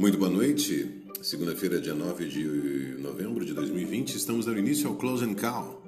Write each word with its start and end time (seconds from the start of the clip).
Muito 0.00 0.16
boa 0.16 0.30
noite. 0.30 1.04
Segunda-feira, 1.20 1.78
dia 1.78 1.92
9 1.92 2.24
de 2.24 3.02
novembro 3.02 3.44
de 3.44 3.52
2020, 3.52 4.14
estamos 4.14 4.46
dando 4.46 4.58
início 4.58 4.88
ao 4.88 4.96
Close 4.96 5.22
and 5.22 5.34
Call. 5.34 5.82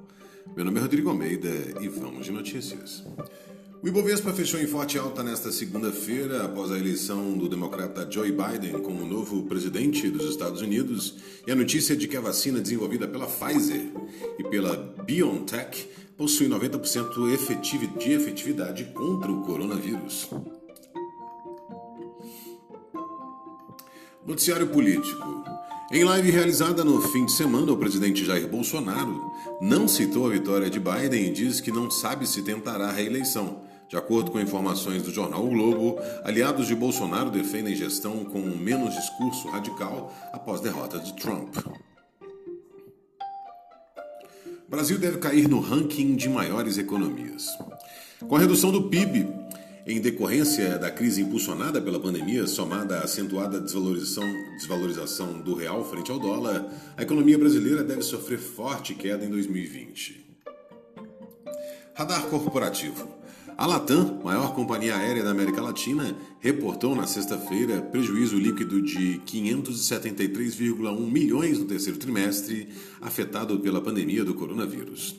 Meu 0.55 0.63
nome 0.63 0.77
é 0.77 0.83
Rodrigo 0.83 1.09
Almeida 1.09 1.49
e 1.81 1.87
vamos 1.87 2.27
de 2.27 2.31
notícias. 2.31 3.03
O 3.81 3.87
Ibovespa 3.87 4.31
fechou 4.31 4.59
em 4.59 4.67
forte 4.67 4.99
alta 4.99 5.23
nesta 5.23 5.51
segunda-feira, 5.51 6.45
após 6.45 6.71
a 6.71 6.77
eleição 6.77 7.35
do 7.35 7.49
democrata 7.49 8.07
Joe 8.07 8.31
Biden 8.31 8.83
como 8.83 9.03
novo 9.03 9.47
presidente 9.47 10.07
dos 10.11 10.29
Estados 10.29 10.61
Unidos 10.61 11.15
e 11.47 11.51
a 11.51 11.55
notícia 11.55 11.95
de 11.95 12.07
que 12.07 12.15
a 12.15 12.21
vacina 12.21 12.61
desenvolvida 12.61 13.07
pela 13.07 13.25
Pfizer 13.25 13.81
e 14.37 14.43
pela 14.43 14.75
BioNTech 15.07 15.89
possui 16.15 16.47
90% 16.47 17.97
de 17.97 18.11
efetividade 18.11 18.85
contra 18.93 19.31
o 19.31 19.41
coronavírus. 19.41 20.29
Noticiário 24.25 24.67
político. 24.67 25.43
Em 25.91 26.05
live 26.05 26.31
realizada 26.31 26.81
no 26.83 27.01
fim 27.01 27.25
de 27.25 27.33
semana, 27.33 27.73
o 27.73 27.77
presidente 27.77 28.23
Jair 28.23 28.47
Bolsonaro 28.47 29.21
não 29.61 29.85
citou 29.85 30.25
a 30.25 30.29
vitória 30.29 30.69
de 30.69 30.79
Biden 30.79 31.25
e 31.25 31.29
diz 31.29 31.59
que 31.59 31.71
não 31.71 31.91
sabe 31.91 32.25
se 32.25 32.41
tentará 32.41 32.87
a 32.87 32.91
reeleição. 32.91 33.61
De 33.89 33.97
acordo 33.97 34.31
com 34.31 34.39
informações 34.39 35.03
do 35.03 35.11
jornal 35.11 35.45
o 35.45 35.49
Globo, 35.49 35.99
aliados 36.23 36.67
de 36.67 36.75
Bolsonaro 36.75 37.29
defendem 37.29 37.75
gestão 37.75 38.23
com 38.23 38.39
menos 38.39 38.95
discurso 38.95 39.49
radical 39.49 40.13
após 40.31 40.61
derrota 40.61 40.97
de 40.99 41.13
Trump. 41.13 41.57
O 44.65 44.71
Brasil 44.71 44.97
deve 44.97 45.17
cair 45.17 45.49
no 45.49 45.59
ranking 45.59 46.15
de 46.15 46.29
maiores 46.29 46.77
economias. 46.77 47.45
Com 48.27 48.37
a 48.37 48.39
redução 48.39 48.71
do 48.71 48.83
PIB, 48.83 49.27
em 49.85 49.99
decorrência 49.99 50.77
da 50.77 50.89
crise 50.89 51.21
impulsionada 51.21 51.81
pela 51.81 51.99
pandemia, 51.99 52.47
somada 52.47 52.99
à 52.99 53.03
acentuada 53.03 53.59
desvalorização, 53.59 54.25
desvalorização 54.55 55.41
do 55.41 55.53
real 55.53 55.83
frente 55.89 56.09
ao 56.09 56.19
dólar, 56.19 56.65
a 56.95 57.03
economia 57.03 57.37
brasileira 57.37 57.83
deve 57.83 58.01
sofrer 58.01 58.39
forte 58.39 58.95
queda 58.95 59.25
em 59.25 59.29
2020. 59.29 60.32
Radar 61.95 62.25
corporativo. 62.25 63.07
A 63.55 63.67
Latam, 63.67 64.19
maior 64.23 64.55
companhia 64.55 64.97
aérea 64.97 65.23
da 65.23 65.29
América 65.29 65.61
Latina, 65.61 66.17
reportou 66.39 66.95
na 66.95 67.05
sexta-feira 67.05 67.83
prejuízo 67.83 68.35
líquido 68.35 68.81
de 68.81 69.21
573,1 69.27 70.99
milhões 70.99 71.59
no 71.59 71.65
terceiro 71.65 71.99
trimestre, 71.99 72.67
afetado 72.99 73.59
pela 73.59 73.79
pandemia 73.79 74.25
do 74.25 74.33
coronavírus. 74.33 75.15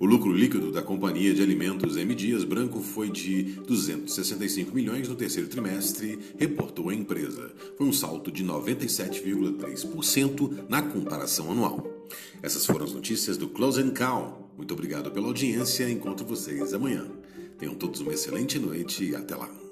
O 0.00 0.06
lucro 0.06 0.32
líquido 0.32 0.72
da 0.72 0.82
companhia 0.82 1.32
de 1.32 1.40
alimentos 1.40 1.96
M. 1.96 2.12
Dias 2.12 2.42
Branco 2.42 2.80
foi 2.80 3.08
de 3.08 3.44
265 3.64 4.74
milhões 4.74 5.08
no 5.08 5.14
terceiro 5.14 5.48
trimestre, 5.48 6.18
reportou 6.36 6.88
a 6.88 6.94
empresa. 6.94 7.52
Foi 7.78 7.86
um 7.86 7.92
salto 7.92 8.32
de 8.32 8.44
97,3% 8.44 10.64
na 10.68 10.82
comparação 10.82 11.52
anual. 11.52 11.86
Essas 12.42 12.66
foram 12.66 12.84
as 12.84 12.92
notícias 12.92 13.36
do 13.36 13.48
Close 13.48 13.80
and 13.80 13.90
Call. 13.90 14.45
Muito 14.56 14.72
obrigado 14.72 15.10
pela 15.10 15.26
audiência. 15.26 15.88
Encontro 15.88 16.24
vocês 16.26 16.72
amanhã. 16.72 17.06
Tenham 17.58 17.74
todos 17.74 18.00
uma 18.00 18.12
excelente 18.12 18.58
noite 18.58 19.04
e 19.04 19.14
até 19.16 19.34
lá. 19.34 19.65